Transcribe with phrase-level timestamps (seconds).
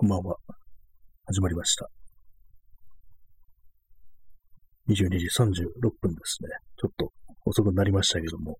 [0.00, 0.36] こんばんは。
[1.26, 1.88] 始まりました。
[4.88, 6.50] 22時36分ですね。
[6.80, 7.10] ちょっと
[7.46, 8.58] 遅くなりましたけども。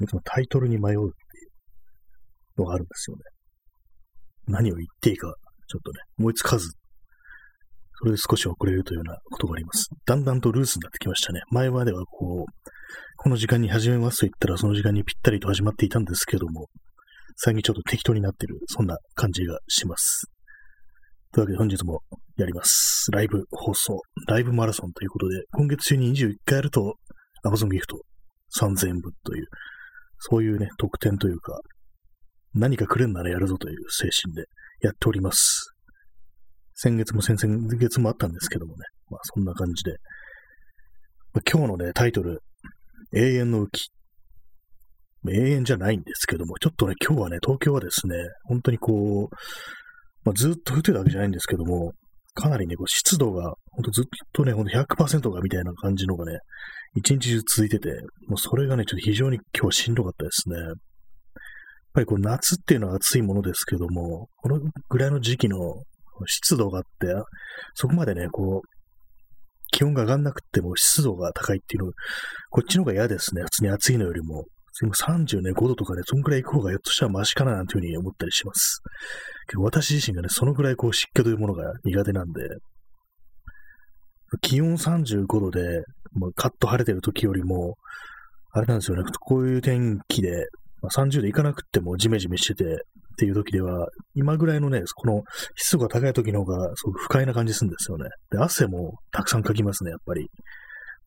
[0.00, 1.00] いつもタイトルに迷うってい
[2.56, 3.22] うのがあるんですよね。
[4.48, 5.32] 何を言っていいか、
[5.68, 6.72] ちょっとね、思いつかず、
[8.00, 9.90] それで少し遅れるというようなことがあります。
[10.06, 11.42] だんだんとルースになってきましたね。
[11.52, 12.52] 前まではこう、
[13.16, 16.66] この時間に始めますと言ったらその時間にぴったりと始まっていたんですけども、
[17.36, 20.26] 最近ちょっと適当になってる、そんな感じがします。
[21.32, 22.00] というわけで本日も
[22.38, 23.10] やります。
[23.12, 26.94] ライブ放送、ライブマラソンということで、今月中に21回やると、
[27.44, 28.00] Amazon ギフト
[28.58, 29.46] 3000円分という、
[30.18, 31.60] そういうね、特典というか、
[32.54, 34.46] 何かくれんならやるぞという精神で
[34.80, 35.74] やっております。
[36.74, 39.96] 先月も先々月もあったんですけどもね、まあそんな感じで、
[41.34, 42.40] ま今日のね、タイトル、
[43.12, 43.90] 永遠の浮き。
[45.32, 49.34] 永遠じゃないんですけども、ちょっとね、今日はね、東京はですね、本当にこう、
[50.24, 51.92] まあ、ずっと降ってるわけじゃないんですけども、
[52.34, 56.38] かなりね、こう湿度が、ほんとずっとね、ほんと100%がみたいな感じのがね、
[56.94, 57.88] 一日中続いてて、
[58.28, 60.56] もうそれがね、ちょっと非常に今日はしんどかったですね。
[60.58, 60.74] やっ
[61.94, 65.56] ぱりこう夏っていうのは暑いものですけども、このぐらいの時期の
[66.26, 67.14] 湿度があって、
[67.74, 68.68] そこまでね、こう、
[69.72, 71.92] 気温が上がんなくても湿度が高いっていうの、
[72.50, 73.42] こっちの方が嫌ですね。
[73.42, 74.44] 普通に暑いのよりも。
[74.84, 78.82] 35度とかね、そんくらい行く方がひょっとしたらマシかななんていうふうに思ったりします。
[79.48, 82.42] けど私自身がね、そのぐらいこう湿気というものが苦手なんで、
[84.42, 87.76] 気温35度で、まあ、カッと晴れてる時よりも、
[88.52, 90.46] あれなんですよね、こういう天気で、
[90.82, 92.68] まあ、30度いかなくってもジメジメしててっ
[93.18, 95.22] ていう時では、今ぐらいのね、この
[95.54, 98.08] 湿度が高い時の方がすごく不快な感じするんですよね。
[98.30, 100.28] で、汗もたくさんかきますね、やっぱり。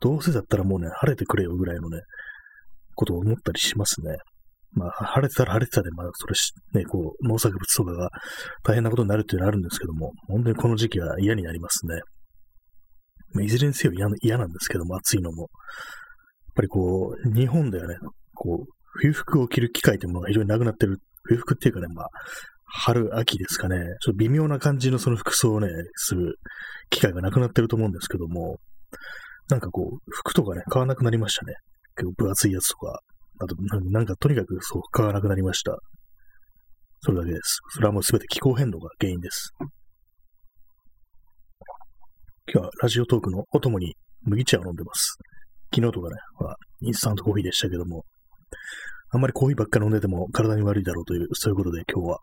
[0.01, 1.99] どうせだったらもうね、晴れてくれよぐらいのね、
[2.99, 4.17] ことを思ったりしますね。
[4.73, 8.09] まあ、晴れてたら晴れてたで、まあ、それし、ね、こう、農作物とかが
[8.63, 12.01] 大変なことになるっていうのはあるんですけども、本当にこの時期は嫌になりますね。
[13.33, 15.43] まあ、いずれにせよ嫌嫌なんですけども、暑いのも。
[15.43, 15.49] やっ
[16.55, 17.95] ぱりこう、日本ではね、
[18.35, 20.97] こう、冬服を着る機会というものが非常になくなってる。
[21.23, 22.07] 冬服っていうかね、まあ、
[22.65, 26.35] 春、秋ですかね、ちょっと微妙な感じのその服装をね、する
[26.89, 28.57] 機会がなくなってると思うんですけども、
[29.49, 31.55] なんかこう、服とかね、買わなくなりましたね。
[31.99, 32.99] 結構分厚いやつとか、
[33.41, 33.55] あと、
[33.91, 35.77] なんかとにかくそう、買わなくなりました。
[37.01, 37.59] それだけです。
[37.73, 39.53] それはもうすべて気候変動が原因です。
[42.51, 45.17] 今日はラジオトークのお供に麦茶を飲んでます。
[45.73, 48.05] 昨日とかね、ほら、インスタントコーヒーでしたけども、
[49.11, 52.19] あんまりコーヒーばっかり飲んでても体に悪いだろうという、そういうことで今日は、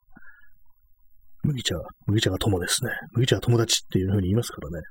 [1.43, 1.77] 麦茶、
[2.07, 2.91] 麦茶が友ですね。
[3.13, 4.85] 麦茶が友達っていう風に言いますからね。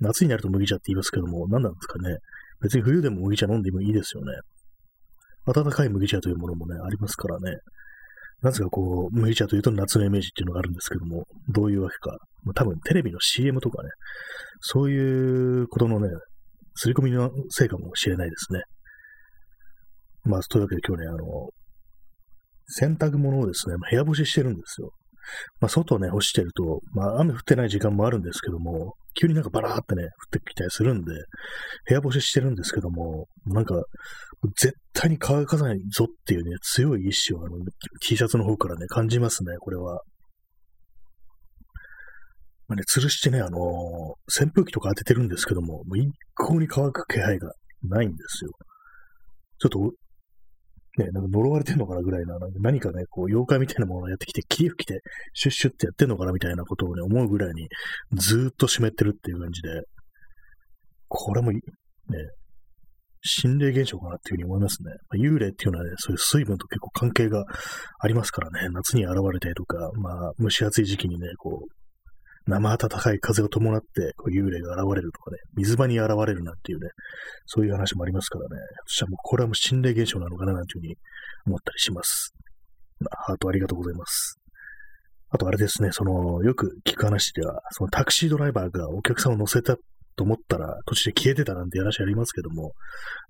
[0.00, 2.16] 夏になると麦茶って言いますけども、何なんですかね。
[2.62, 4.32] 別に冬でも麦茶飲んでもいいですよね。
[5.46, 7.58] 温かい麦茶というものもね、ありますからね。
[8.42, 12.16] なぜかこう、麦茶というと夏のイメージっていうのがあるんですけども、どういうわけか。
[12.44, 13.90] まあ、多分テレビの CM とかね、
[14.60, 16.08] そういうことのね、
[16.74, 18.62] 刷り込みのせいかもしれないですね。
[20.24, 21.50] まあ、というわけで今日ね、あの、
[22.66, 24.90] 洗濯物をですね、部屋干ししてるんですよ。
[25.60, 31.12] まあ、外ね、干してると、まあ、雨降ってない時間もあるんですけども、急になんかバラーってね、降ってきたりするんで、
[31.88, 33.74] 部屋干ししてるんですけども、なんか、
[34.58, 37.58] 絶対に乾かないぞっていうね、強い意志をあの
[38.00, 40.00] T シャツの方からね、感じますね、これは。
[42.68, 47.52] まあね、吊るしてね、あのー扇風機とか当ててるんですけども、もう一向に乾く気配が
[47.82, 48.52] ないんですよ。
[49.58, 49.92] ちょっと、
[51.00, 55.00] ね、なんか呪われてんのかなぐらいな、なんか何かね、こう、妖怪みたいなものをやってきて、霧吹きで
[55.34, 57.68] シュッシュってやってんのかなみたいなことをね、思うぐらいに、
[58.12, 59.68] ずーっと湿ってるっていう感じで、
[61.08, 61.60] これも、ね、
[63.22, 64.90] 心霊現象かなっていうふうに思いますね。
[65.08, 67.44] まあ幽霊っていうのはね、そういう水分と結構関係が
[67.98, 71.79] ありますからね、夏に現れたりとか、まあ、蒸し暑い時期にね、こう、
[72.50, 76.88] 生暖かい風を伴って、幽霊が現れるとかね、水場に現れるなんていうね、
[77.46, 78.56] そういう話もありますからね、
[78.86, 80.96] そしたらもうこれはもう心霊現象なのかななんていうふうに
[81.46, 82.34] 思ったりします。
[82.98, 84.38] まあ、ハートありがとうございます。
[85.30, 89.76] あとあれですね、その、よく聞く話では、そのタクシードライバーがお客さんを乗せた
[90.16, 92.72] と思ったら、途中で消えてたなんて話ありますけども、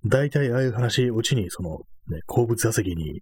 [0.06, 3.20] 大体ああいう話、うちにその、ね、後部座席に、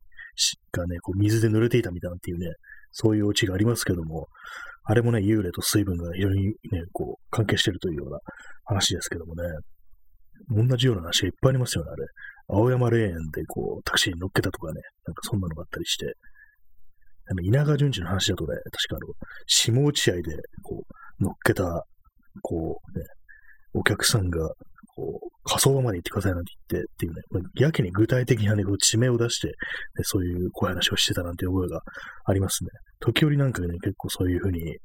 [0.71, 2.47] がね、こう水で濡れていたみたいなっていうね、
[2.93, 4.29] そういうオチがありますけども、
[4.91, 6.55] あれもね、幽霊と水分が非常にね、
[6.95, 8.19] こう、関係してるというような
[8.65, 9.43] 話ですけどもね、
[10.49, 12.07] 同じような話がいっぱいありますよね、あれ。
[12.49, 16.15] 青山霊園でこう、タクシーに乗っけたとかね、なんかそんなのがあったりして、
[17.31, 19.15] あの稲川淳二の話だとね、確かあの、
[19.47, 20.23] 下落合で、
[20.63, 20.83] こ
[21.21, 21.85] う、乗っけた、
[22.41, 23.05] こう、ね、
[23.75, 24.49] お客さんが、
[24.97, 29.53] こう、火葬場まで行ってくださいなんて言ってっていうね、ま、やけに具体的なね、こう地名を出して、ね、
[30.03, 31.81] そういう声話をしてたなんて覚えが
[32.27, 32.71] ありますね。
[33.01, 34.77] 時折なんかね、結構そういうふうに、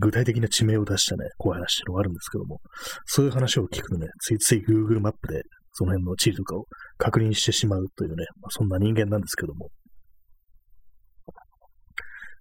[0.00, 2.60] 具体的な地名を出したね、怖い話っていうのがあるんですけども、
[3.06, 5.42] そういう話を聞くとね、ついつい Google マップで
[5.72, 6.66] その辺の地理とかを
[6.98, 9.68] 確認してしまうというね、まあ、そんな人間なんですけども。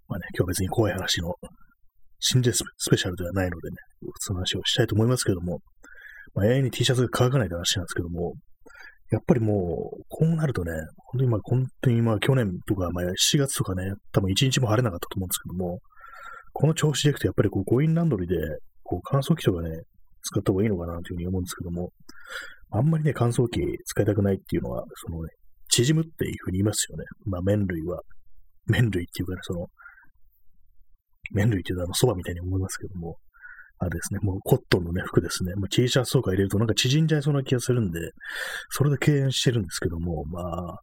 [0.08, 1.34] まあね、今日は別に怖い話の
[2.20, 5.60] 心霊スペシャルではないのでね、普通の話をしたいと思いますけども、
[6.34, 8.34] まあ、永遠に T シャツが乾かないって話なんですけども、
[9.12, 10.72] やっぱりもう、こうなるとね、
[11.12, 15.80] 本当にまあ、本当にまあ、去年とか、まあ、7月とかね、多分1日も晴れなかったと思うんですけども、
[16.54, 18.36] この調子でいくと、やっぱりこう、コインランドリーで、
[18.84, 19.70] こう、乾燥機とかね、
[20.24, 21.92] 使った方がいいのかなというふうに思うんですけども、
[22.72, 25.30] あんまりね、乾燥機使いたくないっていうのは、そのね、
[25.70, 27.04] 縮むっていうふうに言いますよね。
[27.26, 28.02] まあ、麺類は。
[28.66, 29.68] 麺類っていうかね、その、
[31.34, 33.18] 麺類っていうとあの、蕎麦みたいに思いますけども、
[33.80, 35.54] あれですね、もうコットンのね、服ですね。
[35.56, 38.00] まあ、T シャツとか入れるとなんか縮んじゃいそうな気がするんで、
[38.70, 40.80] それで敬遠してるんですけども、まあ、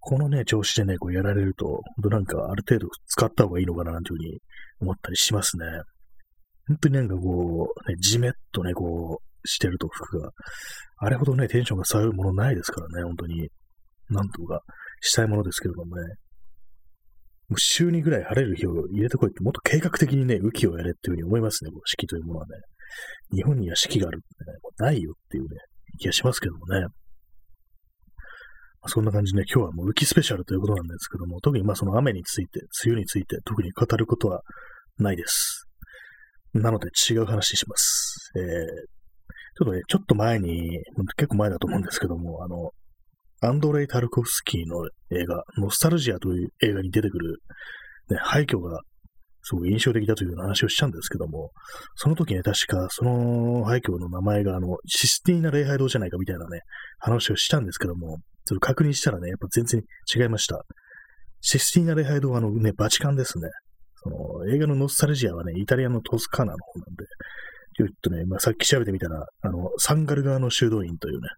[0.00, 4.38] このね、調子でね、こうやられると、本当なんかある程度使った方がいいのかな、なんていうふうに
[4.80, 5.64] 思ったりしますね。
[6.68, 10.30] 本当になんかこう、ね、じめっとね、こう、してると服が、
[10.98, 13.48] あれほどね、テンションが下がるものないですからね、本当に。
[14.10, 14.60] なんとか
[15.00, 16.02] したいものですけどもね。
[17.48, 22.52] もう週2ぐらい晴れる日を入れてこいって、もっと計画的にね、雨季をやれっていうふうに思いますね、この四季というものはね。
[23.34, 25.48] 日本には四季があるってね、ないよっていうね、
[25.98, 26.86] 気がしますけどもね。
[28.86, 34.42] そんな感じで、ね、今日はもう雨季スペシャルということなんですけども、特にまあその雨について、梅雨について特に語ることは
[34.98, 35.66] ないです。
[36.52, 38.30] なので違う話します。
[38.36, 38.44] えー、
[39.56, 40.80] ちょっとね、ちょっと前に、
[41.16, 42.70] 結構前だと思うんですけども、あの、
[43.44, 47.38] アンドレイ・タルコフスキーの映画、ノスタルジアという映画に出てくる、
[48.10, 48.80] ね、廃墟が
[49.42, 51.50] すごく印象的だという話をしたんですけども、
[51.96, 56.60] その時ね、確かその廃墟の名前があの、システィーナ礼拝堂じゃないかみたいなね、
[56.98, 59.82] 話をしたんですけども、ちょっと確認したらね、やっぱ全然
[60.14, 60.64] 違いました。
[61.42, 63.48] システィーナ礼拝堂はあのね、バチカンですね。
[63.96, 64.16] その
[64.54, 67.04] 映画のノスタルジアはね、イタリアのトスカーナの方なんで、
[67.76, 71.28] ちょっとね、まあ、さっき調べてみたら、あの、サンガル側の修道院というね、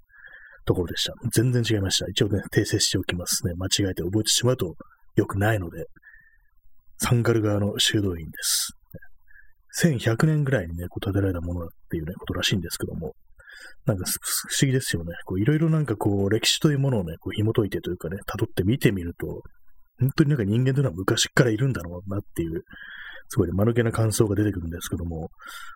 [0.67, 1.15] ところでした。
[1.33, 2.07] 全然違いました。
[2.09, 3.55] 一応ね、訂正しておきますね。
[3.55, 4.75] 間違えて覚えてしまうと
[5.17, 5.87] 良くないので、
[6.99, 8.73] サンガル側の修道院です。
[9.83, 13.15] 1100年ぐらいにね、こう建てられたものだっていうね、ことらしいんですけども、
[13.85, 14.19] なんか不
[14.61, 15.13] 思議ですよね。
[15.25, 19.43] こういろいろなんかこう、歴史というものをね、こう紐解いてというかね、辿って見てみると、
[20.01, 22.63] 本当になんか人間というのは昔からいるんだろうなっていう、
[23.29, 25.31] すごい、ね、間抜けな感想が出てくるんですけども、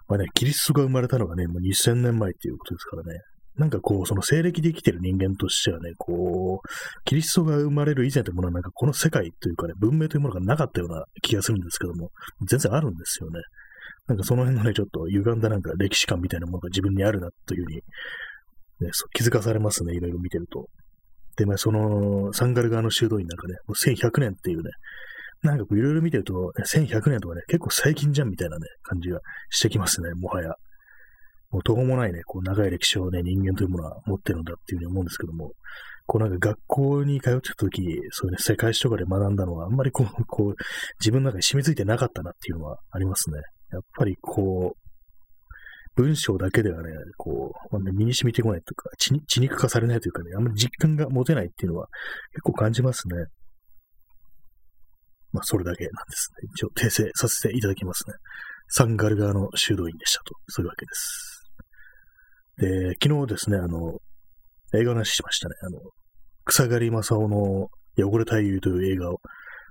[0.08, 3.20] まあね、キリストが生まれたのがね、もう2000年前っていうことですからね、
[3.56, 6.68] なんかこう、その西暦で生きてる人間としてはね、こう、
[7.04, 12.10] キリストが生まれる以前というものはなんかこの世界というかね、文明というものがなかったような気がするんですけども、
[12.46, 13.40] 全然あるんですよね。
[14.06, 20.68] なんかその辺のね、ちょっと歪んだなんか歴史観みたいなものが自分にあるなというふうに、ね、気づかされますね、いろいろ見てると。
[21.36, 24.70] で、まあその、サンガル側の修道院なんかね、もう1100年っていうね、
[25.42, 30.54] なんかこういろいろ見てると、1100年とかね、結構最近じゃんみたいなね、感じがしてきますね、もはや。
[31.50, 35.52] もう途方もないね、こう長い歴史をね、人間というものは持ってるんだっていうふうに思うんですけども、
[36.06, 40.54] こうなんか学校に通ってた時、そういうね、世界史とかで学んだのは、あんまりこう、こう、
[41.00, 43.38] 自分の中に染みついてなかったなっていうのはありますね。
[43.72, 44.80] やっぱりこう、
[45.96, 51.88] 文章だけではね、こう、身に染みてこないというか、血血肉化されないというかね、あんまり実感が持てないっていうのは
[52.32, 53.16] 結構感じますね。
[55.32, 56.48] まあ、それだけなんですね。
[56.54, 58.14] 一応訂正させていただきますね。
[58.68, 61.29] サンガル側の修道院でしたと、そういうわけです。
[62.58, 63.98] で、昨日ですね、あの、
[64.74, 65.54] 映画の話しましたね。
[65.62, 65.80] あの、
[66.44, 69.18] 草刈正雄の汚れ太夫という映画を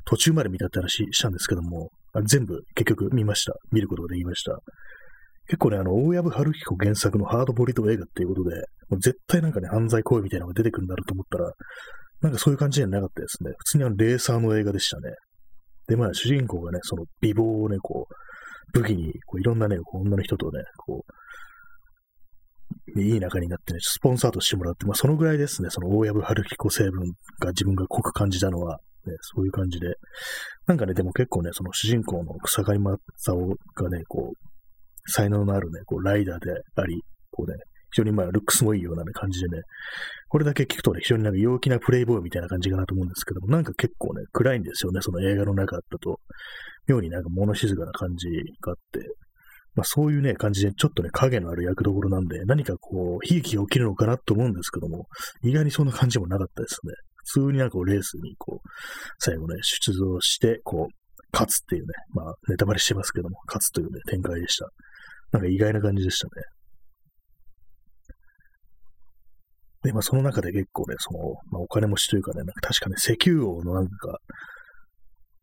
[0.05, 1.89] 途中まで見たって話したんですけども、
[2.25, 3.53] 全部結局見ました。
[3.71, 4.57] 見ることができました。
[5.47, 8.55] 結構ね、あの、大藪春彦原作のハードボリト映画っていうことで、
[8.89, 11.51] もう絶対なんかね、犯罪行為みたいなのが出てくるんだろうと思ったら、
[12.21, 13.51] なんかそういう感じじゃなかったですね。
[13.57, 15.13] 普通にあの、レーサーの映画でしたね。
[15.87, 21.13] で、まあ、主人公がね、その美貌をね、こう、武器に、こういろんなね、女の人とね、こう、
[22.97, 29.87] いい仲になってね、スポンサーとしてもらって、まあそのぐらいですね、その大藪春彦成分が自分が濃く感じたのは、ね、そういう感じで。
[30.67, 37.57] なんかね、でも結構ね、その主人公の草刈正雄がね、こう、才能のあるね、こう、ライダーであり、こうね、
[37.91, 39.63] 非常にまあ、ルックスもいいような、ね、感じでね、
[40.27, 46.19] これだけ聞くとね、非常になんか陽気なプレイボーイみたいな感じかなと思うんですけども、なんか結構ね、暗いんですよね、その映画の中だと。
[46.87, 48.27] 妙になんか物静かな感じ
[48.61, 48.99] があって、
[49.75, 55.07] まあそういうね、感じで、ちょっとね、影のある役どころなんで、何かこう、悲劇が起きるのかなと思うんですけども、
[55.43, 56.93] 意外にそんな感じもなかったですね。
[57.15, 58.69] 普通になんかレースにこう、
[59.19, 60.93] 最後ね、出場して、こう、
[61.31, 64.69] 勝つっていうね、まあ、ネタバレしてますけども、勝つというね、展開でした。
[65.31, 66.31] なんか意外な感じでしたね。
[69.83, 71.19] で、まあその中で結構ね、その、
[71.51, 74.17] まあお金持ちというかね、なんか確かね、石油王のなんか、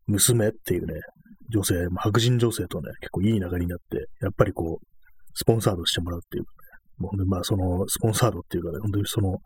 [0.07, 0.93] 娘っていうね、
[1.49, 4.85] 女性、白人女性とね、結構いい仲になって、やっぱりこう、
[5.33, 6.43] スポンサードしてもらうっていう、
[6.97, 9.37] もうまあその、スポンサードっていうかね、本当にその、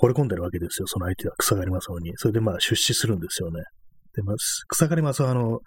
[0.00, 2.12] 惚れ込んでるわけですよ、その相手は草刈正雄に。
[2.16, 3.62] それでまあ出資するんですよね。
[4.14, 4.36] で、まあ、
[4.68, 5.60] 草刈正雄はあの、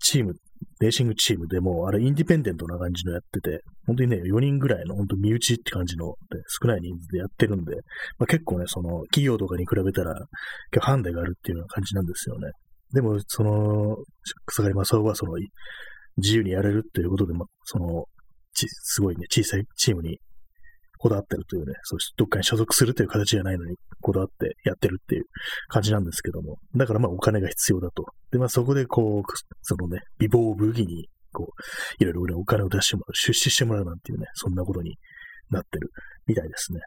[0.00, 0.34] チーム、
[0.80, 6.14] レーシングチームでも、あれインディペンデントな感じのやってて、本当にね、4人ぐらいの、本当身内って感じの、ね、
[6.62, 7.74] 少ない人数でやってるんで、
[8.18, 10.14] まあ、結構ね、その、企業とかに比べたら、
[10.70, 12.50] 結構ハンデがあるっていうような感じなんですよね。
[12.92, 13.96] でも、その、
[14.46, 15.32] 草刈正雄は、その、
[16.16, 18.04] 自由にやれるっていうことで、まあ、その、
[18.54, 20.18] ちすごいね、小さいチームに
[20.98, 25.24] こだわってるというね、そしどっかに所属するという形じゃないのに、こだわってやってるっていう
[25.68, 28.04] 感じなんですけども、だからまあお金が必要だと。
[28.32, 29.22] で、まあそこでこう、
[29.62, 31.52] そのね、美貌を武器に、こ
[32.00, 34.96] う、いろいろ、お金を出してもらう、出資してもらうなんていうね、そんなことに
[35.50, 35.90] なってる
[36.26, 36.80] みたいですね。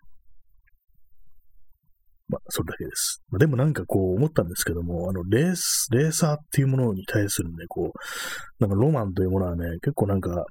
[2.32, 3.22] まあ、それだけです。
[3.30, 10.46] まあ、でもなんかこう思ったんですけども、あの、レース、レーサーっていうものに対するね、こう、なんかロマンというものはね、結構なんか、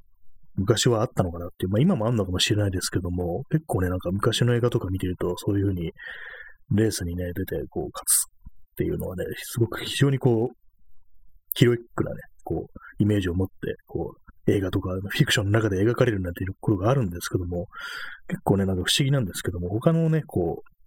[0.57, 5.93] 昔はあったのかなっていう、まあ今もあんのかもしれないですけども、結構ね、なんか昔の映画とか見てると、そういうふうに
[6.75, 10.57] レースにね、出て、こう、勝つっていうのはね、すごく非常にこう、
[11.55, 13.55] ヒロイックなね、こう、イメージを持って、
[13.87, 17.67] こう、映画とかフィクションの中で描かれるなんていうことがあるんですけども、
[18.29, 20.80] 結構ね、なんか不思議なんですけども、他のね、こう、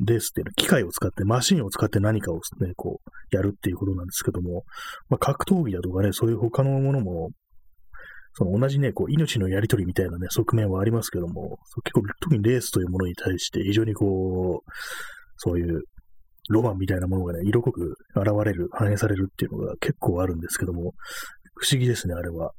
[0.00, 4.64] レースっていうのは機械を使って、マシンを使って何かをね、こう、やるっていうことなんですけども、
[5.08, 7.30] まあ、格闘技だとかね、そういう他のものも、
[8.36, 14.72] その同じね、こう、命のやりとりみたいなね、側面はありますけども、結構、特にレースというものに対して非常にこう、
[15.36, 15.82] そういう
[16.50, 20.92] ロマンみたいなものがね、色濃く現れる、反映されるっていうのが結構あるんですけども、
[21.54, 22.52] 不思議ですね、あれは。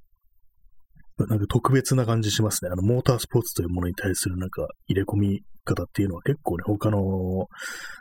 [1.17, 2.71] なんか特別な感じしますね。
[2.71, 6.99] あの、モータースポーツというものに対するなんか入れ込み方っていうのは結構ね、他の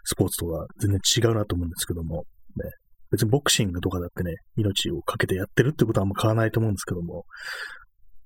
[0.05, 2.25] スポーツとは全然違うなと思うんですけども、
[2.57, 2.71] ね。
[3.11, 7.25] 別にボクシングとかだってね、命をかけてやってるってことはあんま変わらないと思うんですけども、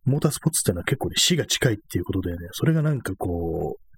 [0.04, 3.88] モータースポーツっていうのは結構ね、死が近いっていうことでね、それがなんかこう、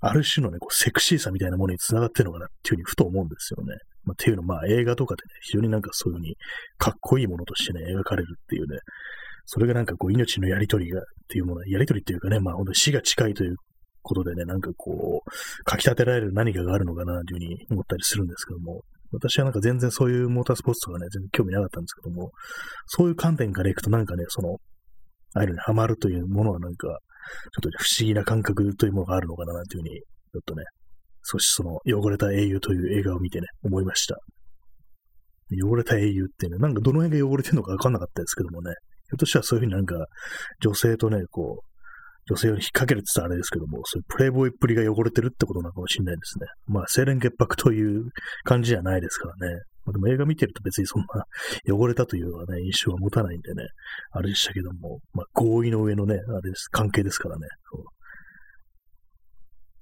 [0.00, 3.74] ある種のね、こうセクシーさみたいなものに繋がってるのかなっていうふうにふと思うんですよね。
[4.04, 6.36] まあ、っていうのは、まあ映画とかでね、非常になんかそういうふうに
[6.76, 8.78] かっこいいものとしてね、描かれるっていうね、
[9.46, 13.56] それがなんかこう命のやりとりがっていうもの、やりとりっていうかね、まあ本当に死が近いという
[14.02, 22.30] ことでね、なんかこう、かき立てられる何かがあるのかなというふうに思ったりするんですけども、私はなんか全然そういうモータースポーツとかね、全然興味なかったんですけども、
[22.86, 24.56] そういう観点からいくとなんかね、その、
[25.34, 26.98] ああいうのにハマるというものはなんか、ちょっ
[27.62, 30.64] と不思議な感覚というものがあるのかなというふうに、ちょっとね、
[31.22, 34.18] 少しその、汚れた英雄という映画を見てね、思いました。
[35.62, 38.74] 汚れた英雄ってね、なんかどの辺が汚れてるのかわかんなかったですけどもね、
[39.08, 40.06] ひょっとしたらそういうふうになんか、
[40.60, 41.76] 女性とね、こう、
[42.28, 46.46] 女性を引っ掛けるって言ったらあれですけども、そういうプレイボーイっぷりが汚れてるってことなのかもしれないですね。
[46.66, 48.10] まあ、清廉潔白という
[48.42, 49.54] 感じじゃないですからね。
[49.84, 51.24] まあ、でも映画見てると別にそんな
[51.72, 53.62] 汚れたというようなね、印象は持たないんでね、
[54.10, 57.46] あれでしたけども、まあ、合意の上のね、あれです、関係ですからね。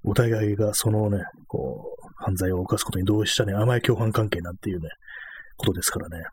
[0.03, 4.89] お互いがそのね、こう、犯罪を犯すことに同意したね、甘い共犯関係なんていうね、
[5.57, 6.23] ことですからね。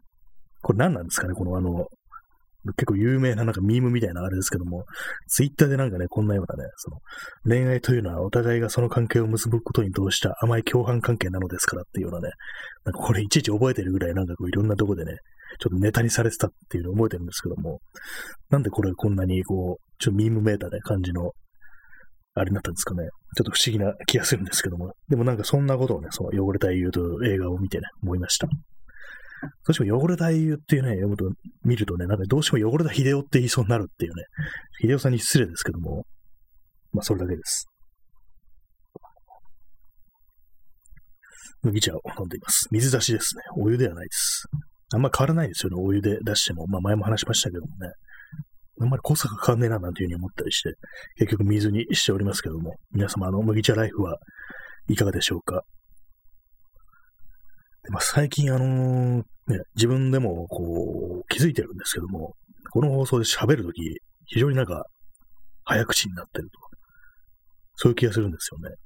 [0.61, 1.87] これ何なんですかね、このあの、
[2.76, 4.85] 結構有名ななんかミームみたいなあれですけども、
[5.28, 6.99] ツイッターでなんかね、こんなようなね、その、
[7.45, 12.33] 恋愛というのはお互いがその関係を結ぶことに同した甘い共犯関係なのですからっていうようなね、
[12.85, 15.16] なんかこれいちいち覚えてるぐらいなんかこういろんなとこでね、
[15.59, 17.81] ちょっとネタにされてたっていうのを覚えてるんですけども、
[18.50, 21.33] なんでこれこんなにこう、ちょっとミームめいたね、感じの、
[22.35, 23.09] あれになったんですかね。
[23.37, 24.92] ちょっと不思議な気がするんですけども。
[25.09, 28.49] でもなんかそんなことをね、その汚れた英雄と映画を見てね、思いました。
[29.42, 31.30] どうしても汚れた英雄っていうね、読むと、
[31.64, 34.25] 見るとね、なんかどうしても汚れた秀夫って言いそうになるっていうね、
[34.80, 36.04] 秀夫さんに失礼ですけども、
[36.92, 37.66] まあそれだけです。
[41.62, 42.66] 麦茶を飲んでいます。
[42.70, 43.42] 水出しですね。
[43.56, 44.44] お湯ではないです。
[44.94, 45.76] あんま変わらないですよね。
[45.80, 46.66] お湯で出しても。
[46.66, 47.92] まあ前も話しましたけどもね。
[48.80, 50.75] あんまり濃さが変わんねえななんていうふうに思ったりして、
[51.18, 54.18] 結局水にしておりますけども、皆様、あの、麦茶ライフは
[54.88, 55.62] いかがでしょうか？
[57.90, 62.34] まあ、最近あのー、ね、自分でもこう気づいてるんですけども、
[62.70, 63.82] この放送で喋るとき、
[64.26, 64.86] 非常になんか
[65.64, 66.72] 早口になってると。
[67.76, 68.76] そういう気がするんですよね。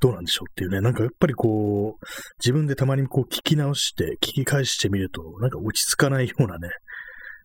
[0.00, 2.06] どうなんでしょうっていうね、なんかやっぱりこう、
[2.38, 6.68] 自分でたまにこう聞き直して、聞き返してみると、なんか落ち着かないようなね、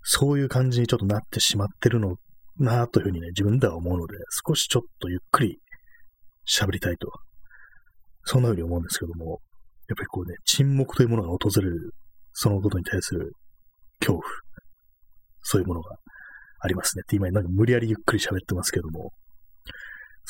[0.04, 2.18] そういう感じにちょっとなってしまってるの
[2.60, 4.14] なというふうにね、自分では思うので、
[4.48, 5.60] 少しちょっとゆっくり
[6.48, 7.12] 喋りたいと
[8.24, 9.42] そんな風に思うんですけども、
[9.90, 11.94] やっぱりこうね、沈黙というものが訪れる、
[12.34, 13.34] そのことに対する
[14.00, 14.24] 恐怖、
[15.42, 15.98] そういうものが
[16.60, 19.12] ありますねって、今なんか無理やりゆっくり喋ってますけども、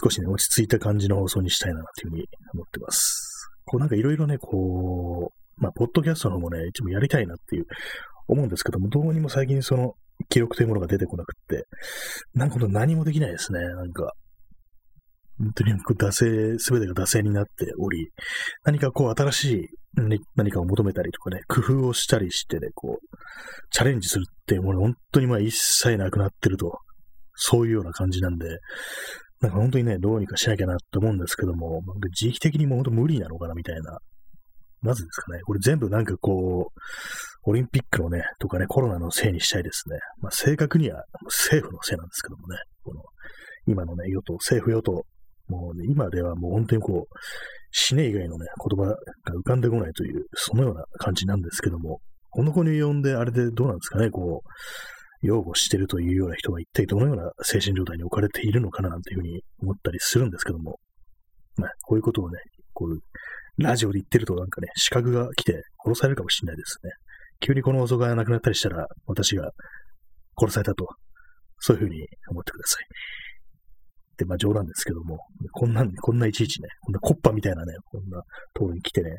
[0.02, 3.52] 少しね、落ち着いた感じの放送にしたいなというふうに思ってます。
[3.66, 7.66] こうなんかいろいろね、こう、まあ、ポッドキャストの方もね、一部やりたいなっていう
[8.28, 9.94] 思うんですけども、どうにも最近その
[10.30, 11.66] 記録というものが出てこなくって、
[12.34, 14.14] なんか何もできないですね、なんか。
[15.40, 18.10] 本当に惰性、すべてが惰性になっており、
[18.64, 19.68] 何かこう新しい
[20.36, 23.18] 何かを求めたりとかね、工夫をしたりしてね、こう、
[23.72, 26.80] チャレンジするっていうもの本当にまあ一切なくなってると、
[27.36, 28.60] そういうような感じなんで、
[29.42, 31.82] なんか本当にね、どうにかしなきゃなって思うんですけども、
[32.16, 34.00] 時期的にも本当無理なのかなみたいな。
[34.82, 35.42] なぜですかね。
[35.44, 36.80] これ全部なんかこう、
[37.46, 39.98] オリンピックのね、とかね、コロナのせいにしたいですね。
[40.22, 43.02] まあ正確には政府のせいなんですけどもね、この、
[43.68, 45.06] 今のね、与党、政府与党、
[45.48, 47.18] もう、ね、今ではもう本当にこう、
[47.72, 48.46] 死ね以外のね、
[48.78, 48.98] 言葉が
[49.34, 60.80] 浮かんでこないという、そのような感じなんですけども、この子に呼んであれでどうなんですかね、こう、擁護してるというような人が一体どのような精神状態に置かれているのかななんていうふうに思ったりするんですけども、
[61.56, 62.40] まあ、こういうことをね、
[62.74, 63.02] こういう
[63.58, 66.92] ラジオで言ってるとなんかね、資格が来て殺されるかもしれないですね。
[67.40, 69.52] 急にこの放送がなくなったりしたら、私が
[70.38, 70.88] 殺されたと、
[71.60, 72.88] そういうふうに思ってください。
[74.18, 75.18] で、まあ冗談ですけども、
[75.52, 78.22] こんなん、こんないちいちね、こんなコッパみたいなね、こんな
[78.54, 79.12] ところに来てね、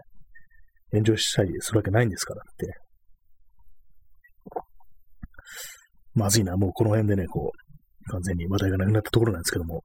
[0.93, 2.73] 炎上したりするわけないんですからって。
[6.15, 9.83] まずいな、もうこの辺でね、こう、完全に話題がなくなったところなんですけども、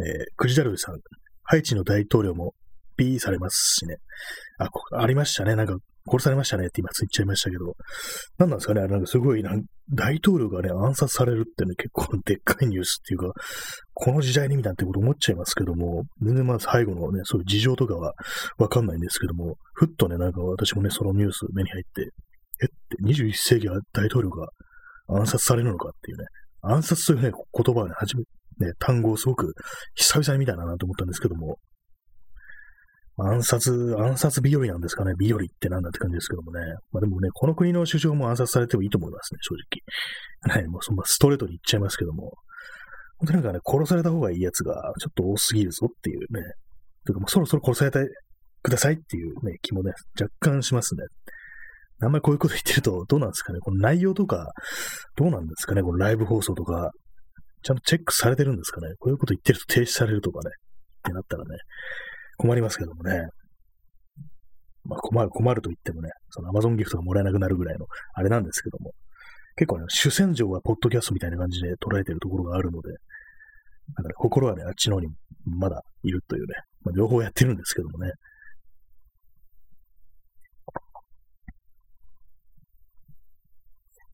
[0.00, 0.06] えー、
[0.36, 0.96] クジダルさん、
[1.44, 2.54] ハイチの大統領も
[2.96, 3.96] ピーされますしね。
[4.58, 4.68] あ、
[5.00, 5.54] ありましたね。
[5.54, 5.76] なんか、
[6.10, 7.74] 殺されましたねって今言っちゃいましたけど、
[8.38, 13.32] 何なんですかねなんかすごい、大統領がね、暗殺されるってね、結構でっかいニュースっていうか、
[13.94, 18.14] この時代に見たってこと思っちゃいますけども、全然まあ最後のね、そういう事情とかは
[18.58, 22.10] わかんないんですけども、ふっとね、なんか私もね、そのニュース目に入って、
[22.62, 24.48] えって21世紀は大統領が
[25.08, 26.24] 暗殺されるのかっていうね、
[26.62, 28.22] 暗殺というね、言葉をね、初め、
[28.66, 29.52] ね、単語をすごく
[29.94, 31.58] 久々に見たなと思ったんですけども、
[33.18, 35.12] 暗殺、暗殺日和なんですかね。
[35.20, 36.60] 日和ってなんだって感じですけどもね。
[36.92, 39.54] まあでもね、この国の首相も暗殺されてもいいと思いますね、正
[40.50, 40.56] 直。
[40.60, 42.32] はい、もうそのストレートに言っちゃいますけども。
[43.18, 46.42] 本当なんかね、殺された方がいいやつがちょっと多すぎるぞっていうね。
[47.04, 48.12] というかもうそろそろ殺されて
[48.62, 51.04] くださいっていうね、気もね、若干しますね。
[52.00, 53.60] あんまりこういうこと言ってると、どうなんですかね。
[53.60, 54.50] この内容とか、
[55.16, 55.82] どうなんですかね。
[55.82, 56.90] このライブ放送とか、
[57.62, 58.94] ちゃんとチェックされてるんですかね。
[58.98, 60.50] こういうこと言ってると停止されるとかね。
[60.98, 61.56] ってなったらね、
[62.36, 63.28] 困りますけどもね。
[64.84, 68.92] まあ困る、困ると言ってもね、その Amazon ギフトがもらえなくなるぐらいの、あれなんですけども。
[69.56, 72.90] 結構ね、主戦場はポッドキャストみたいな感じで捉えてるところがあるので、
[73.96, 75.08] だから心はね、あっちの方に
[75.44, 78.12] まだいるというね、まあ、両方やってるんですけどもね。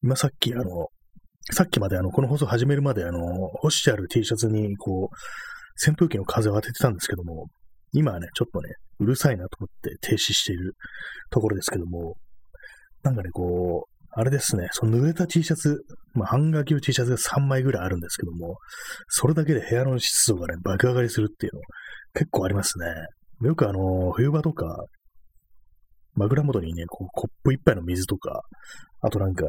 [0.03, 0.89] 今さっきあの、
[1.53, 7.47] さっきまであの、この放送始めるまであの、干してある T シャツにこう、扇風機の風を当ててたんですけども、
[7.93, 10.75] 今はね、ちょっとね、うるさいなと思って停止している
[11.31, 12.17] ところですけども、
[13.03, 15.83] なんかね、こう、あれですね、その濡れた T シャツ、
[16.15, 18.57] まあ、半額の T シャツが3枚ぐらいあるんですけども、
[19.09, 21.61] それだけで部屋の湿度がね、爆上がりするっていうの、
[22.15, 22.87] 結構ありますね。
[23.47, 24.85] よくあの、冬場とか、
[26.15, 28.43] 枕元にね、こう、コップ一杯の水とか、
[29.01, 29.45] あとなんか、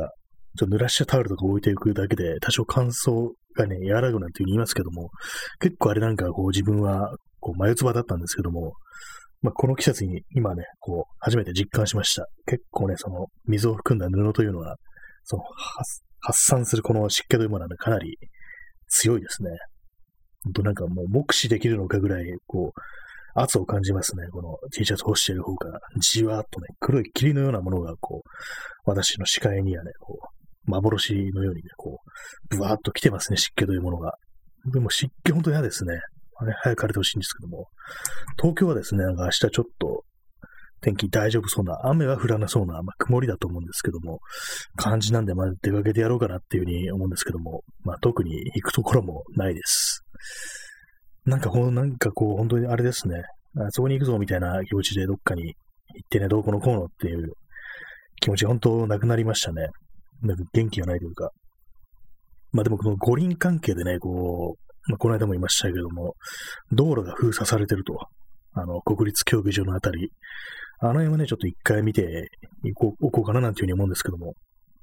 [0.58, 5.10] ちょっと濡らしたタオルとか置いていくだけで、多少乾燥がね、和らぐなんて言いますけども、
[5.60, 8.74] 結構あれなんかこう自分はこう、眉唾だったんですけども、
[9.42, 12.28] まあ、この季節に今ね、こう、初めて実感しました。
[12.46, 14.76] 結構ね、その、水を含んだ布というのは、
[15.24, 15.44] その、
[16.22, 18.18] 発散するこの湿気というものはね、かなり
[18.88, 19.52] 強いですね。
[20.44, 22.82] ほんとなんかもう目視できるのかぐらい、こう、
[23.36, 24.28] 圧を感じますね。
[24.30, 28.30] この T シャツ干している方から、じわーっとね、黒い霧のようなものが、こう、
[28.86, 32.00] 私の視界にはね、こう、幻のようにね、こ
[32.52, 34.14] う、ぶわーっと来てますね、湿気というものが。
[34.74, 36.00] でも湿気ほんと嫌ですね。
[36.46, 37.68] ね、早く晴れてほしいんですけども、
[38.38, 40.04] 東京はですね、なんか明日ちょっと
[40.82, 44.20] 天気大丈夫そうな、雨は降らなそうな、まあ、曇りだと思うんですけども、
[44.76, 50.04] 感じなんで、まあ、出かけてやろうかなっていうふうに思うんですけども、まあ、特に行くところもないです。
[51.26, 53.22] なんか、ほなんかこう、本当にあれですね、
[53.58, 57.34] あそこに行くぞみたいな気持ちでどっかに行ってね、どうこのこうのっていう
[58.22, 59.68] 気持ち、本当なくなりましたね。
[60.22, 61.32] なんか元気がないというか。
[62.52, 66.16] まあでもこの五輪関係でね、こう、まあ、この間も言いましたけども、
[66.72, 67.94] 道路が封鎖されてると、
[68.54, 70.12] あの、国立競技場のあたり、
[70.80, 72.30] あの辺はね、ちょっと一回見て
[72.64, 74.34] いこうこうかななんていうふうに思うんですけども、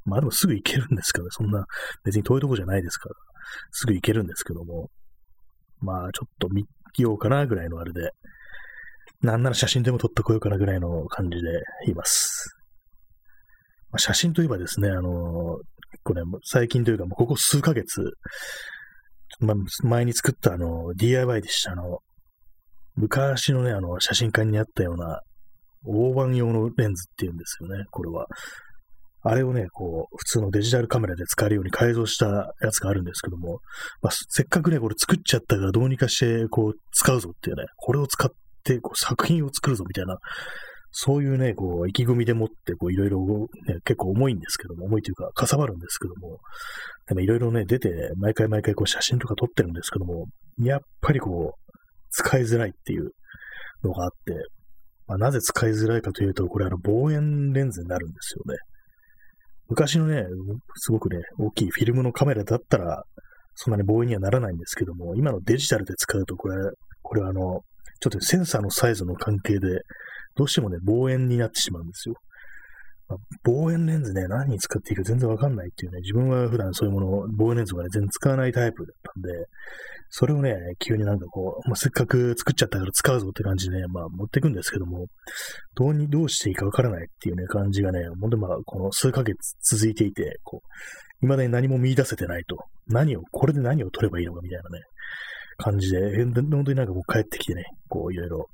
[0.05, 1.64] まあでもすぐ行けるんですけどね、そんな
[2.05, 3.14] 別に遠いとこじゃないですから、
[3.73, 4.90] すぐ行けるんですけども、
[5.81, 6.66] まあちょっと見
[6.99, 8.11] ようかなぐらいのあれで、
[9.23, 12.55] なんなら写真でも撮ってこようかなぐらいの感じでいます。
[13.90, 15.59] まあ、写真といえばですね、あの、
[15.92, 18.03] 結構ね、最近というかもうここ数ヶ月、
[19.40, 21.72] ま、前に作ったあの、DIY でした。
[21.72, 22.01] あの、
[22.96, 25.20] 昔のね、あの、写真館にあったような、
[25.85, 28.27] 大判用のレンズっていうんですよね、これは。
[29.22, 33.61] あれをね、こう、普通のデジタルカメラで使えるように改造したやつがあるんですけども、
[34.01, 38.31] まあ、せっかくね、これ作っちゃったからどうにかして、こう、使うぞっていうね、これを使っ
[38.62, 40.18] て、こう、作品を作るぞみたいな、
[40.99, 43.19] そういうね、こう、意気込みでもって、こう、いろいろ、
[43.67, 46.39] ね、結構重いんですけども、重いというか、かさばるんですけども、
[47.07, 50.25] でもいろいろね、出て、毎回毎回こう、写真とか撮ってるんですけども、
[50.59, 51.73] やっぱりこう、
[52.09, 53.11] 使いづらいっていう
[53.83, 54.33] のがあって、
[55.07, 58.59] まあ、なぜ使いづらいかというと、これあの、望遠レンズになるんですよね。
[59.69, 60.25] 昔のね、
[60.77, 63.03] すごくね、大きいフィルムのカメラだったら、
[63.55, 66.57] そんなに望遠にはならないんですけども、今のデジタルで使うと、これ、
[67.03, 67.61] これはあの、
[68.01, 69.81] ちょっとセンサーのサイズの関係で、
[70.37, 72.14] どうしてもね、望遠になってしまうんですよ。
[73.09, 79.46] まあ、望遠レンズね、何に使っていいか全然わかんないっていうね、自分は普段そういうもの、望遠レンズとかね、全然使わないタイプだったんで、
[80.11, 85.07] それをね、急になんかこう、まあ、せっかく作っちゃったから使うぞって感じでね、まあ持っていくんですけども、
[85.77, 90.68] どうに、どうしていいかわからないっていうね、感じがね、ほんとまあ、この数ヶ月続いていて、こう、
[91.20, 92.57] 未だに何も見出せてないと。
[92.88, 94.85] 何を、これで何を取ればいいのかみたいなね、
[95.59, 98.46] 感じで、本当になんかこう帰ってきてね、こういろいろ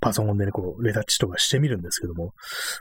[0.00, 2.32] パソコンでね、こう、レタッチとかしてみるんですけども、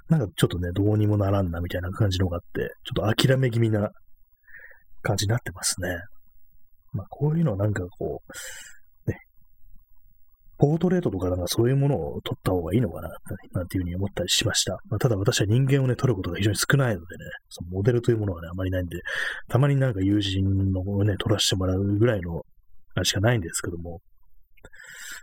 [0.09, 3.89] なんかちょっとね、どうにもならんなみたいな感じのがあって、ちょっと諦め気味な
[5.01, 5.97] 感じになってますね。
[6.93, 8.21] まあ、こういうのはなんかこ
[9.07, 9.17] う、ね、
[10.57, 13.09] ポートレートとかなんかそういうものを撮った方がいいのかな、
[13.53, 14.73] なんていうふうに思ったりしました。
[14.89, 18.97] まあ、ただ私は人間をね、撮ることが非常に少ないのでね、そのモデルというものがね、あまりないんで、
[19.47, 22.43] たまになんか友人のをね、撮らせてもらうぐらいの
[22.95, 24.01] あれしかないんですけども、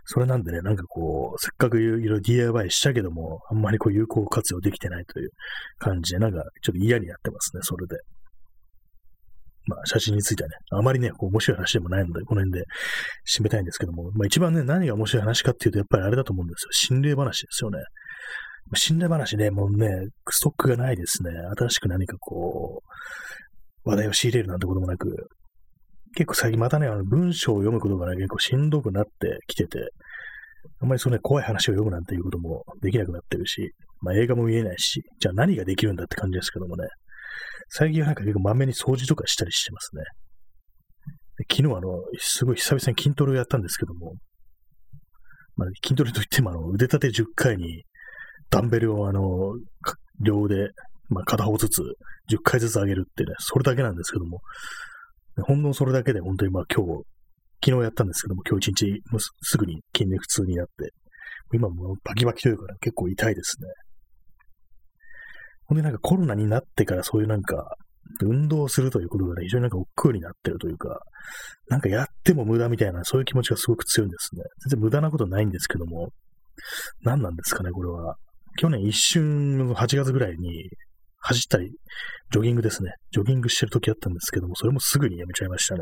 [0.05, 5.29] それなんでね、なんかこう、せっかくいろいろ DIY したけども、あんまりこう有効活用できてないという
[5.79, 7.97] 感じで、なんかちょっと嫌になってますね、それで。
[9.67, 12.65] まあ、写真についてはね、あまりね、こう面白い話でもないので、この辺で
[13.27, 16.69] 締めたいんですけども、まあ一番ね、何が面白い話かっていうと、やっぱりあれだと思うんですよ。
[16.71, 17.79] 心霊話ですよね。
[18.75, 19.89] 心霊話ね、もうね、
[20.29, 21.31] ストックがないですね。
[21.57, 22.81] 新しく何かこ
[23.85, 25.07] う、話題を仕入れるなんてこともなく、
[26.17, 29.77] 結構最近またね、あの文章を読むことがね、結構しんどくなってきてて、
[30.81, 36.87] あんまりそのね、怖い話を読むなんていうこともできなくなってるし、まあ映画も見えないし、じゃあ何ができるんだって感じですけどもね、
[37.69, 40.01] 最近はなんか結構まめに掃除とかしたりしてますね。
[41.51, 44.15] 昨日あの、すごい久々に筋トレをやったんですけども、
[45.55, 47.83] まあ、筋トレといってもあの、腕立て10回に、
[48.49, 49.21] ダンベルをあの、
[50.19, 50.69] 両腕、
[51.09, 51.81] まあ、片方ずつ、
[52.31, 54.39] 10回ずつ上げるってね、それだけなんですけども、
[55.43, 57.03] ほんのそれだけで本当にまあ今日、
[57.63, 60.91] 昨日やったんですけども、今日一日もうすぐに筋肉痛になって、
[61.53, 63.67] 今もうバキバキというか、ね結構痛いですね。
[65.65, 67.75] ほんでなんかコロナになってからそういうなんか、
[68.21, 71.01] 運動するということがね、非常になんか億劫になってるというか、
[71.67, 74.43] なんかやっても無駄みたいな、そういう気持ちがすごく強いんですね。
[74.69, 76.09] 全然無駄なことないんですけども、
[77.01, 78.15] 何なんですかね、これは。
[78.57, 80.69] 去年一瞬の、8月ぐらいに、
[81.27, 81.71] 走ったり、
[82.31, 82.91] ジョギングですね。
[83.11, 85.81] ジョギングしてる時あったんですけども、それもすぐにやめちゃいましたね。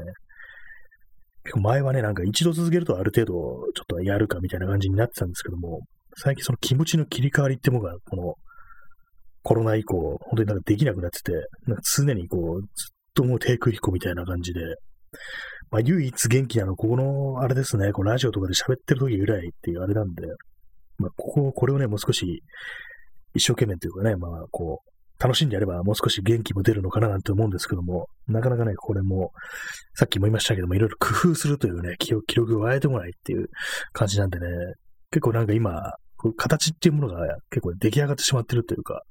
[1.44, 5.82] 結構前はね、なんか一度続けるとある程度、ちょっとやるかみたいな感じになってたんですけども、
[6.18, 8.34] 最近その気持ちの切り替わりってものが、この
[9.44, 11.34] コロナ以降、本当になんかできなくなってて、
[11.68, 12.68] なんか常にこう、ずっ
[13.14, 14.62] ともう低空飛行みたいな感じで、
[15.70, 20.26] まあ唯一元気なの、ここの、あれですね、このラジオとかで喋ってる時ぐらいっていうあれなんで、
[20.98, 22.42] まあここ、これをね、もう少し
[23.36, 29.32] 一生懸命というかね、まあこう、楽しんでやればもう少し元気も出るのかななんて思うんですけども、なかなかね、これも、
[29.94, 33.48] さっきも言いましたけども、いろいろ工夫するというね、記録が湧いてこないっていう
[33.94, 34.48] 感じなんでね、
[35.12, 35.94] 結構なんか今、
[36.38, 39.04] 形っていうものが結構出来上がってしまってるというか、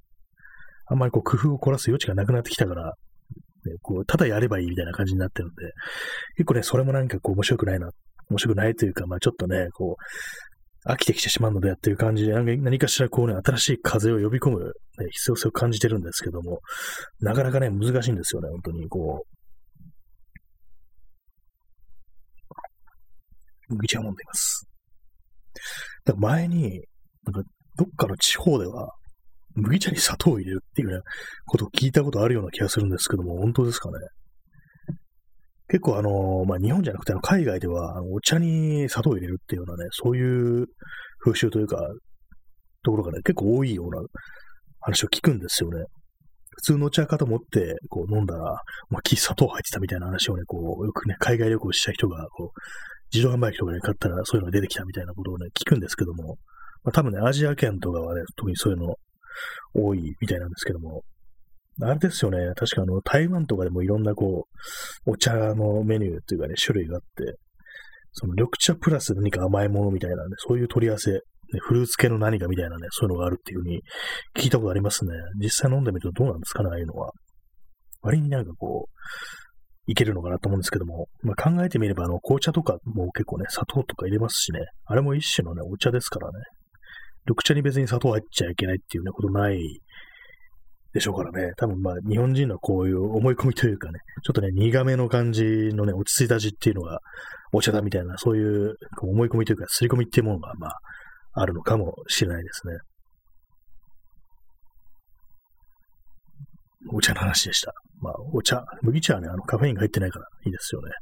[0.87, 2.95] あんまりこう工夫を凝らす余地がなくなってきたから、
[3.65, 5.73] ね、こう、ただやればいいみたいな感じになってるんで、
[6.37, 7.89] 結構ね、それもなんかこう面白くないな、
[8.29, 10.03] 面白くないというか、まあちょっとね、こう、
[10.87, 14.73] 飽きてきてしまうのでっていう感じで、何かしらこうね、新しい風を呼び込む、ね、
[15.11, 16.61] 必要性を感じてるんですけども、
[17.21, 19.25] なかなかね、難しいんですよね、本当に、こ
[23.71, 23.75] う。
[23.75, 24.69] 麦茶を飲んでいます。
[26.05, 26.83] だから前に、
[27.25, 28.91] なんか、どっかの地方では、
[29.55, 31.05] 麦茶に砂糖を入れるっていうような
[31.47, 33.95] ことを聞いたことあるような気がするんですけども、本当ですかね？
[35.75, 40.67] 結構あの、まあ、日本じゃなくてあの海外では、お茶に砂糖を入れるっていうようなね、そういう
[41.19, 41.79] 風習というか、
[42.85, 44.01] ところがね、結構多いような
[44.79, 45.83] 話を聞くんですよね。
[46.51, 48.45] 普通のお茶かと思って、こう飲んだら、
[48.89, 52.61] まあ、木砂糖入ってたみたいな話をね、こう、よくね、海外旅行した人が、こう、
[53.13, 56.37] 自動販売機とかね、買ったらそういうのが出てきたみたいなことをね、聞くんですけども、
[56.85, 58.95] まあ、多分ね、アジア圏とかはね、特にそういうの
[59.75, 61.03] 多いみたいなんですけども、
[61.83, 62.39] あれですよね。
[62.55, 64.47] 確かあの、台湾とかでもいろんなこ
[65.07, 67.37] う、お茶のメニューっていうかね、種類があって、
[68.13, 71.21] その緑茶プラス何か甘いものみたいなね、そういう取り合わせ、ね、
[71.61, 73.83] フルーツ系の何かみたいなね、そういうのがあるっていうふうに
[74.37, 75.11] 聞いたことありますね。
[75.41, 77.11] 実際飲んでみるとどうなんですかね、ああいうのは。
[78.03, 78.95] 割になんかこう、
[79.87, 86.39] いけるのかなと思うんですけども、まあ、考えてみれば、あの、紅茶とかも結構ね、砂糖とか入れますしね、あれも一種のね、お茶ですからね、
[87.27, 89.59] 緑茶に別に砂糖入っちゃいけないっていうね、ことない
[90.95, 91.53] でしょうからね。
[91.57, 95.43] 多分まあ、日本人のこういう思い込みというかね、ちょっとね、苦めの感じ
[95.75, 97.01] のね、落ち着いた味っていうのが
[97.53, 100.79] お茶だみたいな、そういう思い込みというか、刷り込みっていうものが、まあ、
[101.33, 102.75] あるのかもしれないですね。
[106.93, 107.73] お茶の話でした。
[108.01, 110.93] まあ、お茶、麦茶はね、あの、カフェインが入ってないからいいですよね。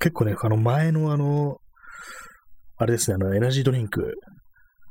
[0.00, 1.58] 結構ね、あの、前のあの、
[2.78, 4.14] あれですね、あの、エナジードリンク、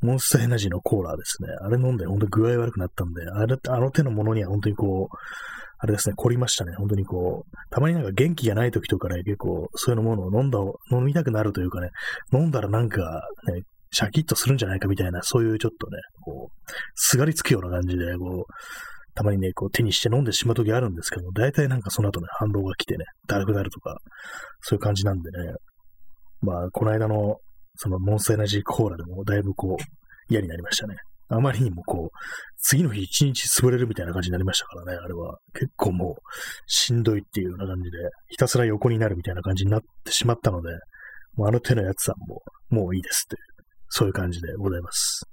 [0.01, 1.49] モンスターエナジーのコーラですね。
[1.61, 5.15] あれ飲んで本当に具合悪くなったんで、あれ、あの手のものには本当にこう、
[5.77, 6.73] あれですね、凝りましたね。
[6.77, 10.59] 本当にこう、たまになんか元気がない時とかね、結構そういうものを飲んだ、
[10.91, 11.89] 飲みたくなるというかね、
[12.33, 13.21] 飲んだらなんか
[13.53, 18.53] ね、シャキッとするんじゃないかみたいな、そういうちょっとね、こう、すがりつくような感じで、こう、
[19.15, 23.97] たまにね、こう手にして飲んでしまう時あるんですけど、大体なんかその後ね、反動が来てね、だるくなるとか、
[24.61, 25.53] そういう感じなんでね、
[26.41, 27.37] まあ、この間の、
[27.77, 29.83] そのモンスターエナジーコーラでもだいぶこう、
[30.29, 30.95] 嫌になりましたね。
[31.27, 32.17] あまりにもこう、
[32.57, 35.37] 次の日一日潰れるみたいな感じになりましたからね、あれは。
[35.53, 36.21] 結構もう、
[36.67, 37.97] しんどいっていうような感じで、
[38.29, 40.69] ひたすら横になるみたいな感じになってしまったので、
[41.35, 45.25] もうあの手のやつはも、もういいですっていう、そういう感じでございます。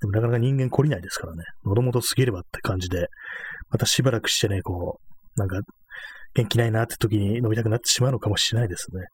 [0.00, 3.08] でもなかなか人間懲りないですからね、喉元過ぎればって感じで、
[3.70, 5.00] またしばらくしてね、こ
[5.36, 5.60] う、なんか、
[6.34, 9.06] 元気ないなって時に飲みたくなってしまうのかもしれないですね。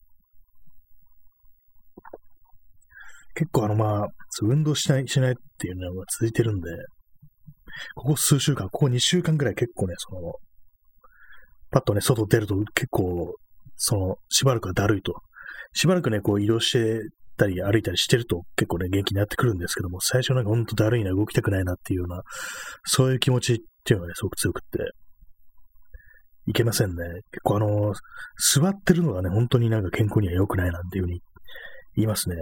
[3.37, 4.07] 結構あのまあ、
[4.42, 6.70] 運動しない、しないっていうのが続いてるんで、
[7.94, 10.33] ここ数週間、ここ2週間ぐらい結構ね、その、
[11.70, 13.35] パッとね、外出ると結構、
[13.77, 15.14] その、しばらくはだるいと。
[15.75, 17.03] しばらくね、こう移動して
[17.37, 22.22] たり歩いたりしてると結構ね、元気になってくるんですけども、最初なんかほんとだるいな、動きたくないなっていうような、
[22.85, 24.79] そういう気持ちっていうのがね、すごく強くって、
[26.49, 26.94] いけませんね。
[27.33, 27.92] 結構あの、
[28.38, 31.20] 座ってるのがね、本当になんか健康には良くないなんていうふうに
[31.96, 32.37] 言いますね。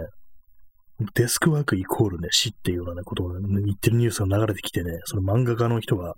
[1.13, 6.13] デスクワークイコールね、死っていうような、ね、ことを、言ってるニュースが流れてきてね、その漫画家の人が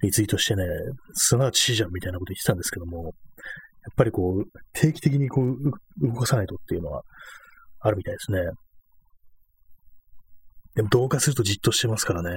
[0.00, 0.64] リツイートしてね、
[1.12, 3.12] すなわち死じゃんみたいなこと言ってたんですけども、やっ
[3.96, 7.02] ぱりこう、定期的にこう、動かさないとっていうのは
[7.80, 8.38] あるみたいですね。
[10.74, 12.30] でも同化するとじっとしてますからね。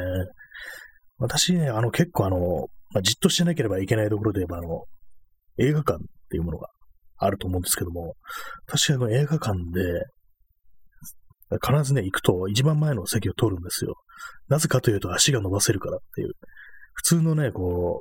[1.19, 4.84] 私ね、あの結構あの、まあ、じっとしてなければいけないところで言えば、あの、
[5.58, 6.67] 映画館っていうものが
[7.17, 8.15] あると思うんですけども、
[8.65, 10.04] 確かに映画館で、
[11.51, 13.95] 必ずね、行くと一番前の席を取るんですよ。
[14.47, 16.31] なぜかというと足が伸ばせるからっていう。
[16.93, 17.99] 普通のね、こ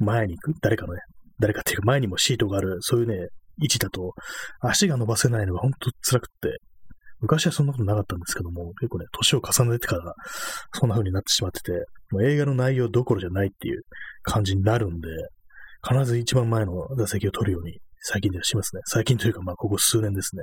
[0.00, 1.00] う、前に行く誰かのね、
[1.38, 3.28] 誰かっていうか前にもシートがある、そういうね、
[3.62, 4.14] 位置だと
[4.60, 6.58] 足が伸ばせないのが本当辛くって、
[7.20, 10.14] 昔はそんなことなかったんですけども、結構ね、年を重ねてから
[10.72, 11.72] そんな風になってしまってて、
[12.10, 13.82] もう映画の内容どころじゃないっていう
[14.22, 15.08] 感じになるんで、
[15.86, 18.82] 必ず一番前の座席を取るように最近ではしますね。
[18.86, 20.42] 最近というか、まあ、ここ数年ですね。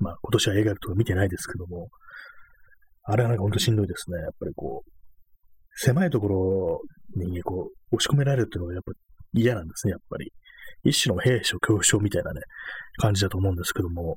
[0.00, 1.88] まあ、今年は映画とか見てないですけども、
[3.04, 4.18] あれはなんかほんとしんどいですね。
[4.20, 4.90] やっぱりこう、
[5.76, 6.80] 狭いところ
[7.16, 8.92] にこう、押し込められるっていうのがやっぱ
[9.32, 10.32] 嫌なんですね、やっぱり。
[10.84, 12.40] 一種の兵所恐怖症みたいなね、
[12.96, 14.16] 感じだと思うんですけども、やっ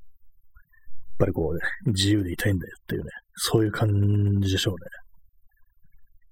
[1.19, 3.89] ぱりこうね、自由でいたいんだよっていうね、そういう感
[4.41, 4.80] じでしょうね。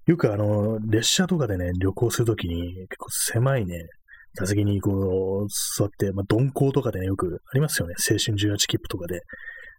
[0.06, 3.86] よくあの、列車とかでね、旅行するときに結構狭いね、
[4.34, 7.94] 座席にこう、座って、まあ、鈍行とかでね、よくありますよね。
[7.98, 9.20] 青春18切符とかで、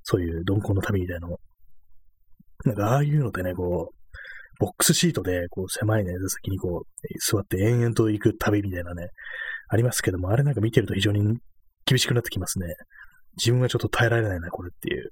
[0.03, 1.37] そういう鈍行の旅みたいなの。
[2.65, 3.95] なんか、ああいうのでね、こう、
[4.59, 9.07] ボックスシートで、こう、狭いね、座席にこう、座って延々と行く旅みたいなね、
[9.69, 11.37] ありますけども、あれなんか見てると非常に
[11.85, 12.67] 厳しくなってきますね。
[13.37, 15.09] 自分はちょっと耐えられないな、これっていう。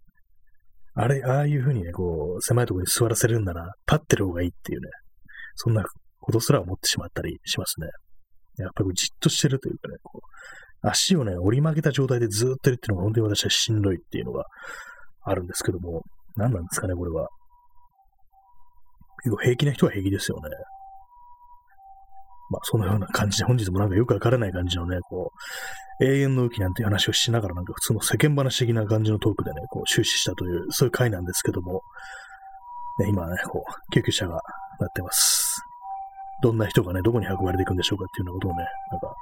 [0.94, 4.90] あれ、ああいう風にね、こう、狭いところに座らせるんなら、立ってる方がいいっていうね、
[5.56, 5.84] そんな
[6.20, 7.88] ことすら思ってしまったりしますね。
[8.58, 14.46] やっぱりじっとしてるというかね、こう足をね、折り曲げた状態でずっといるっていうのが本当に私はしんどいっていうのが
[15.24, 16.04] あるんですけども、
[16.36, 17.28] 何なんですかね、これは。
[19.24, 20.50] 結構平気な人は平気ですよね。
[22.50, 25.32] まあ、そのような感じで、本日もなんかよくわからない感じのね、こ
[26.00, 31.82] う、永遠の浮きなんていう話をしながら、なんか普通の世間話的な感じのトークでね、こう、終始したという、そういう回なんですけども、
[33.00, 34.42] ね、今ね、こう、救急車が
[34.80, 35.41] 鳴ってます。
[36.42, 39.16] どんな人がね、どこに運ばれていくんでしょうかっていうようなことをね、なんか、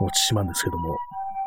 [0.00, 0.94] 思ってしまうんですけども、ま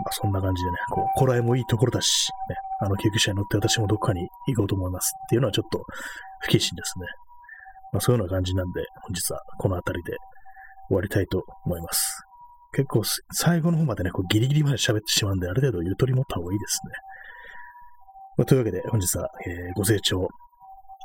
[0.07, 5.85] あ、そんな感じでね、こう、こらえもいいところだし、ね、あの救急車に乗って私もどこかに行こうと思いますっていうのはちょっと
[6.41, 7.05] 不謹慎ですね。
[7.93, 10.17] まあ、そういうような感じなんで、本日はこの辺りで
[10.87, 12.23] 終わりたいと思います。
[12.73, 16.93] 結構最後の方までね、こうギリギリまで喋ってしまうんで、ある程度ゆとり持った方がいいですね。
[18.37, 20.27] まあ、というわけで、本日は、えー、ご清聴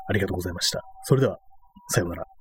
[0.09, 0.83] ありがとうございました。
[1.03, 1.39] それでは、
[1.89, 2.36] さようなら。